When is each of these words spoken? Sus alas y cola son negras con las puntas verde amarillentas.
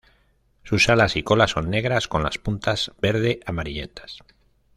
Sus 0.63 0.89
alas 0.89 1.15
y 1.15 1.21
cola 1.21 1.47
son 1.47 1.69
negras 1.69 2.07
con 2.07 2.23
las 2.23 2.39
puntas 2.39 2.91
verde 2.99 3.39
amarillentas. 3.45 4.17